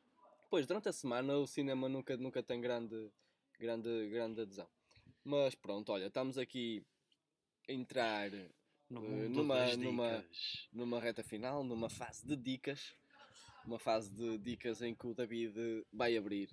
[0.49, 3.11] Pois, durante a semana o cinema nunca, nunca tem grande,
[3.59, 4.69] grande, grande adesão.
[5.25, 6.85] Mas pronto, olha, estamos aqui
[7.69, 8.31] a entrar
[8.89, 10.69] No Eh, mundo numa- das numa- dicas.
[10.73, 12.95] numa reta final, numa fase de dicas.
[13.65, 16.49] Uma fase de dicas em que o David vai abrir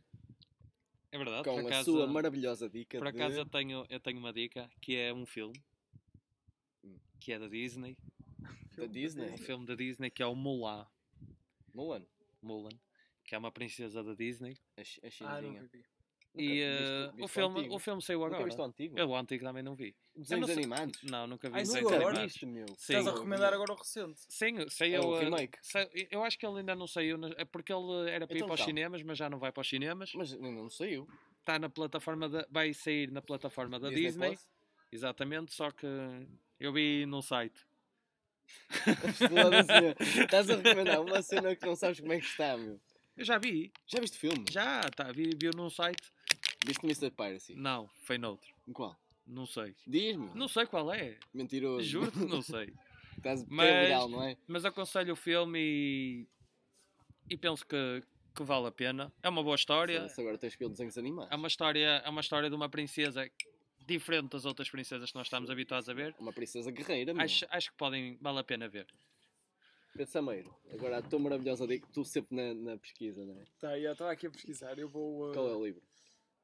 [1.12, 3.15] É verdade, com por a sua maravilhosa dica por de...
[3.21, 5.53] acaso eu, tenho, eu tenho uma dica que é um filme
[6.84, 6.97] Hum.
[7.19, 7.95] que é da Disney.
[8.75, 9.29] da Disney.
[9.29, 10.88] Um filme da Disney que é o Mulan.
[11.71, 12.03] Mulan,
[12.41, 12.71] Mulan,
[13.23, 14.57] que é uma princesa da Disney.
[14.77, 15.47] a, chi- a Ah, vi.
[15.47, 15.69] Nunca
[16.36, 18.45] E eh, o, filme, o filme saiu Nunca agora.
[18.45, 18.97] viste o antigo?
[18.97, 19.95] Eu o antigo também não vi.
[20.15, 21.03] Desenhos não sei- animados?
[21.03, 22.09] Não, nunca vi Ai, desenhos saiu agora?
[22.09, 22.33] animados.
[22.33, 22.67] Viste, meu?
[22.69, 22.73] Sim.
[22.73, 24.19] Estás a recomendar agora o recente.
[24.27, 24.95] Sim, saiu.
[24.95, 25.57] É o eh, remake.
[25.62, 28.39] sa- eu acho que ele ainda não saiu, na- é porque ele era para ir
[28.39, 28.69] Então para os calma.
[28.71, 30.12] cinemas, mas já não vai para os cinemas.
[30.15, 31.07] Mas ainda não saiu.
[31.39, 34.27] Está na plataforma da, vai sair na plataforma da Disney Disney.
[34.29, 34.47] Plus?
[34.91, 35.86] Exatamente, só que
[36.59, 37.63] eu vi no site.
[39.29, 39.95] Foda-se, meu.
[40.23, 42.79] Estás a recomendar uma cena que não sabes como é que está, meu.
[43.15, 44.45] Eu já vi, Já viste o filme?
[44.49, 46.02] já, tá, vi, vi num site.
[46.65, 47.12] Viste Mr.
[47.12, 47.56] Piracy?
[47.56, 48.49] Não, foi noutro.
[48.73, 48.95] Qual?
[49.28, 49.76] Não sei.
[49.86, 50.32] Diz-me.
[50.34, 51.17] Não sei qual é.
[51.34, 51.84] Mentiroso.
[51.84, 52.73] Juro que não sei.
[53.17, 54.36] Estás Mas- é legal, não é?
[54.47, 56.28] Mas aconselho o filme e,
[57.30, 58.04] e penso que,
[58.36, 59.13] que vale a pena.
[59.21, 59.97] É uma boa história.
[60.02, 61.32] Foda-se, Agora tens pelo desenhos animados.
[61.32, 63.30] É uma história, é uma história de uma princesa
[63.86, 66.15] diferente das outras princesas que nós estamos habituados a ver.
[66.19, 67.23] Uma princesa guerreira, meu.
[67.23, 68.88] Acho, acho que podem, vale a pena ver.
[69.93, 73.45] Pedro Sameiro, agora a tua maravilhosa dica, tu sempre na, na pesquisa, não é?
[73.60, 74.77] Tá, já estava aqui a pesquisar.
[74.79, 75.29] Eu vou.
[75.29, 75.82] uh, Qual é o livro?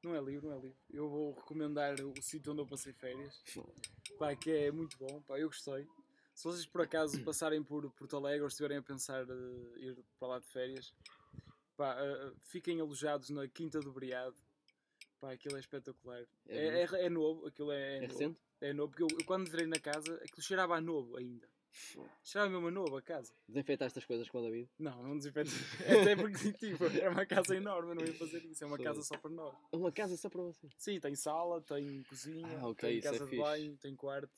[0.02, 0.78] Não é livro, não é livro.
[0.88, 3.42] Eu vou recomendar o sítio onde eu passei férias.
[4.18, 5.86] Pá, que é muito bom, pá, eu gostei.
[6.34, 10.28] Se vocês por acaso passarem por Porto Alegre ou estiverem a pensar uh, ir para
[10.28, 10.94] lá de férias,
[11.76, 14.36] pá, uh, fiquem alojados na Quinta do Briado.
[15.20, 16.24] Pá, aquilo é espetacular.
[16.48, 18.12] É É, é, é novo, aquilo é, É novo.
[18.12, 18.40] recente?
[18.60, 21.46] É novo, porque eu, eu quando entrei na casa, aquilo cheirava a novo ainda.
[22.22, 23.32] Cheirava mesmo a novo a casa.
[23.48, 24.68] Desinfetaste as coisas com o David?
[24.78, 25.50] Não, não desinfeto.
[26.10, 28.62] Até porque tipo, é uma casa enorme, eu não ia fazer isso.
[28.64, 28.84] É uma Sim.
[28.84, 29.54] casa só para nós.
[29.72, 30.68] É uma casa só para você.
[30.76, 33.42] Sim, tem sala, tem cozinha, Ah, ok, tem é casa de fixe.
[33.42, 34.30] banho, tem quarto.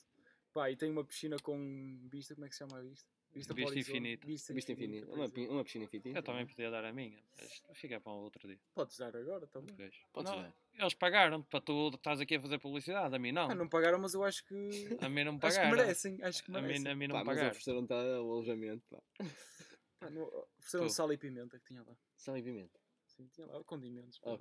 [0.53, 3.09] Pá, e tem uma piscina com vista, como é que se chama a vista?
[3.33, 3.89] Vista para horizonte.
[3.91, 4.27] infinita.
[4.27, 5.07] Vista, Vista infinita.
[5.07, 5.49] Uma, pois é.
[5.51, 6.19] uma piscina infinita.
[6.19, 8.59] Eu também podia dar a minha, mas fica para um outro dia.
[8.75, 9.75] Podes dar agora também.
[9.75, 9.95] Depois.
[10.13, 10.55] Podes Não, dar.
[10.75, 13.49] Eles pagaram para tu estás aqui a fazer publicidade, a mim não.
[13.49, 14.55] Ah, não pagaram, mas eu acho que.
[15.01, 15.77] A mim não me acho que pagaram.
[15.77, 16.91] merecem, acho que a, mim, merecem.
[16.91, 17.49] a mim não Pá, me mas pagaram.
[17.51, 19.01] ofereceram-te alojamento, pá.
[19.99, 20.23] Pá, não-
[20.59, 20.93] Ofereceram Tu.
[20.93, 21.95] sal e pimenta que tinha lá.
[22.15, 22.79] Sal e pimenta.
[23.05, 24.17] Sim, tinha lá condimentos.
[24.19, 24.39] comida.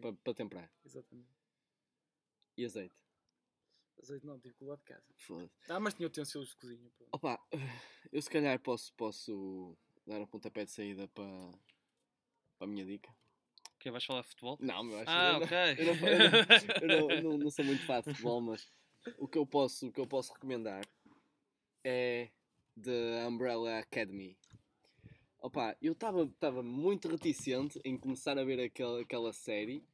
[0.00, 0.70] Para para temperar.
[0.84, 1.28] Exatamente.
[2.56, 2.94] E azeite.
[4.02, 5.04] Azeite não, tive que lá de casa.
[5.16, 5.52] Foda-se.
[5.72, 6.90] Ah, mas tinha utensílios de cozinha.
[6.96, 7.08] pronto.
[7.12, 7.40] Opa,
[8.12, 11.50] eu se calhar posso, posso dar um pontapé de saída para,
[12.58, 13.10] para a minha dica.
[13.74, 14.58] O que vais falar de futebol?
[14.60, 15.56] Não, meu, acho Ah, ok.
[15.78, 16.88] Eu, não, eu não- eu
[17.22, 18.70] não- eu não- sou muito fã de futebol, mas
[19.18, 20.84] o que eu posso, o que eu posso recomendar
[21.84, 22.30] é
[22.82, 24.36] The Umbrella Academy.
[25.40, 29.84] Opa, eu estava muito reticente em começar a ver aquela, aquela série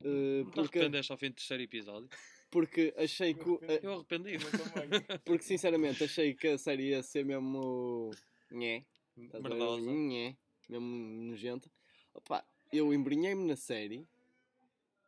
[0.00, 2.08] eh, Não te porque, arrependeste ao fim do terceiro episódio?
[2.50, 3.48] Porque achei que
[3.82, 4.34] Eu arrependi.
[4.34, 4.88] Eu também.
[5.24, 8.10] porque sinceramente achei que a série ia ser mesmo
[8.50, 8.84] nhé?
[9.16, 9.80] Merdosa.
[9.90, 10.36] Nhé,
[10.68, 10.86] mesmo
[11.30, 11.70] nojenta.
[12.14, 14.06] Opa, eu embrenhei-me na série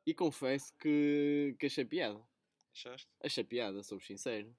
[0.07, 2.20] e confesso que, que achei piada.
[2.72, 3.09] Achaste?
[3.22, 4.55] Achei piada, sou sincero.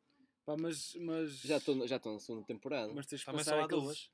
[0.45, 1.39] Pá, mas, mas.
[1.41, 2.91] Já estou já estou na segunda temporada.
[2.93, 4.11] Mas tens que Também só há aqueles- duas.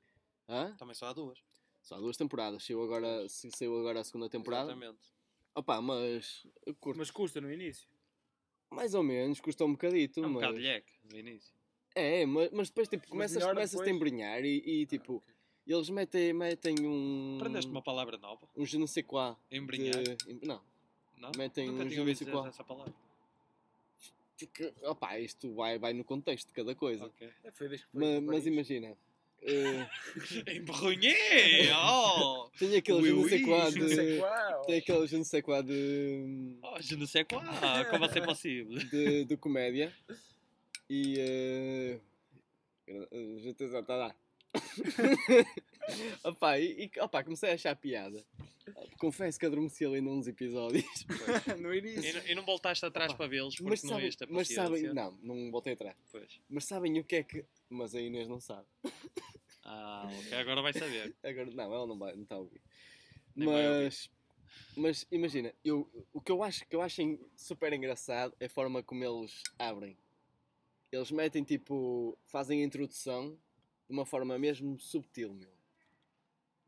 [0.48, 0.74] Hã?
[0.76, 1.38] Também só há duas.
[1.82, 2.64] Só há duas temporadas.
[2.64, 4.72] Saiu agora, se- saiu agora a segunda temporada.
[4.72, 4.98] Exatamente.
[5.54, 6.46] Opa, mas
[6.80, 6.98] curto.
[6.98, 7.88] Mas custa no início.
[8.70, 10.20] Mais ou menos, custa um bocadito.
[10.20, 10.34] É um mas...
[10.34, 11.52] bocado de leque no início.
[11.94, 13.96] É, mas, mas depois tipo, começas, começas a depois?
[13.96, 15.22] embrenhar e, e, tipo,
[15.66, 17.36] eles metem, metem um.
[17.38, 18.46] Aprendeste uma palavra nova?
[18.56, 19.34] Um je ne sais quoi.
[19.50, 20.02] Embrenhar?
[20.02, 20.60] de- Não.
[21.16, 21.32] Não?
[21.36, 22.48] metem Nunca um tinha ouvido je ne sais dizer quoi.
[22.48, 22.94] essa palavra.
[24.38, 27.06] Porque, opa, isto vai, vai no contexto de cada coisa.
[27.06, 27.28] Ok.
[27.42, 28.44] É, foi desde que foi Ma- para mas Paris.
[29.42, 29.90] Imagina.
[30.46, 31.70] eh, Embrunhei!
[31.74, 32.50] Oh!
[32.58, 34.18] tem aquele je Oui, ne sais oui, quoi Je ne sais de.
[34.18, 36.56] quoi, Tem aquele je ne sais quoi de.
[36.62, 37.42] oh je ne sais quoi!
[37.90, 38.78] Como c'est possible?
[38.90, 39.92] de, de comédia
[40.90, 42.00] e
[42.90, 44.14] uh, já te já está lá
[46.24, 48.24] opa, e, e opa, comecei a achar piada
[48.98, 50.84] confesso que adormeci ali num dos episódios
[51.58, 52.14] no E, início.
[52.20, 54.82] não- e não voltaste atrás para vê-los porque mas, não sabem, ias ter mas sabem,
[54.94, 56.40] não, não voltei atrás Pois.
[56.48, 58.66] mas sabem o que é que mas a Inês não sabe
[59.64, 60.32] Ah, ok.
[60.34, 61.14] Agora vai saber.
[61.22, 62.60] agora não, ela não vai, não está a ouvir
[63.36, 63.84] Nem vai ouvir.
[63.84, 64.10] mas
[64.76, 68.48] mas imagina, eu, o que eu acho que eu acho en- super engraçado é a
[68.50, 69.96] forma como eles abrem.
[70.92, 73.30] Eles metem tipo, fazem a introdução
[73.88, 75.50] de uma forma mesmo subtil, meu.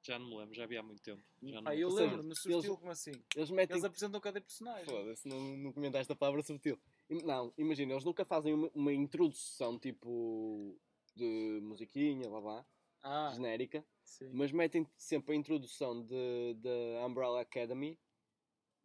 [0.02, 1.22] Já não me lembro, já vi há muito tempo.
[1.42, 3.12] Já não Ah, eu Ou seja, lembro-me, eles- subtil como assim?
[3.36, 3.74] Eles metem.
[3.74, 4.84] Eles apresentam cada personagem.
[4.86, 6.78] Foda-se, não, não comentaste a palavra subtil.
[7.10, 10.76] Im- Não, imagina, eles nunca fazem uma, uma introdução tipo
[11.14, 12.66] de musiquinha, blá blá,
[13.02, 14.30] Ah, genérica, sim.
[14.32, 17.98] mas metem sempre a introdução de, da Umbrella Academy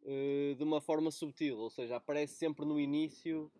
[0.04, 3.50] eh, de uma forma subtil, ou seja, aparece sempre no início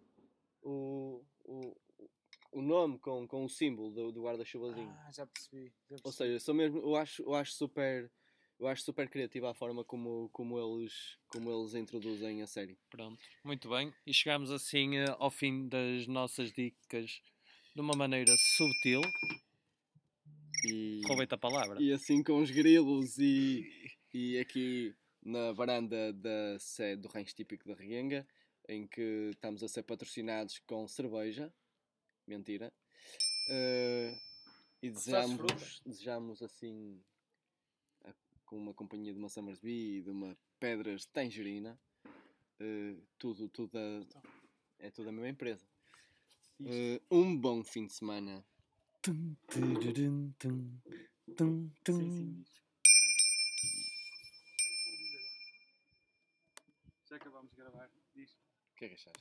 [2.66, 4.92] nome com, com o símbolo do, do guarda-chuvazinho.
[5.06, 5.72] Ah, já percebi.
[5.88, 6.16] já Ou percebi.
[6.30, 8.10] seja, sou mesmo, eu acho, eu acho super
[8.58, 12.78] eu acho super criativa a forma como, como, eles, como eles introduzem a série.
[12.88, 13.92] Pronto, muito bem.
[14.06, 17.20] E chegamos assim eh, ao fim das nossas dicas
[17.74, 19.02] de uma maneira subtil.
[20.64, 21.80] E, Roubei-te a palavra.
[21.82, 23.62] e assim com os grilos e,
[24.12, 28.26] e aqui na varanda da sede do rancho típico da Rienga,
[28.68, 31.52] em que estamos a ser patrocinados com cerveja.
[32.26, 32.72] Mentira.
[33.48, 34.18] Eh,
[34.82, 37.00] e desejamos, desejamos assim
[38.04, 41.78] a- com uma companhia de uma Summersby e de uma Pedras Tangerina.
[42.58, 44.22] eh, tudo, tudo a-
[44.78, 45.64] é tudo a mesma empresa.
[46.64, 48.42] Eh, um bom fim de semana.
[49.02, 50.32] Tum, tum,
[51.36, 52.00] tum, tum.
[52.10, 52.44] Sim.
[57.08, 57.90] Já acabamos de gravar.
[58.14, 58.32] Diz.
[58.32, 59.18] O que é que achaste?